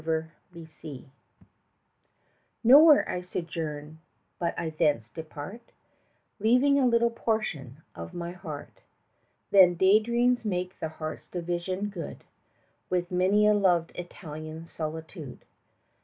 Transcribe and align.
VIATOR 0.03 1.11
Nowhere 2.63 3.07
I 3.07 3.21
sojourn 3.21 3.99
but 4.39 4.57
I 4.57 4.71
thence 4.71 5.09
depart, 5.09 5.61
Leaving 6.39 6.79
a 6.79 6.87
little 6.87 7.11
portion 7.11 7.83
of 7.93 8.11
my 8.11 8.31
heart; 8.31 8.81
Then 9.51 9.75
day 9.75 9.99
dreams 9.99 10.43
make 10.43 10.79
the 10.79 10.89
heart's 10.89 11.27
division 11.27 11.89
good 11.89 12.23
With 12.89 13.11
many 13.11 13.45
a 13.45 13.53
loved 13.53 13.91
Italian 13.93 14.65
solitude. 14.65 15.45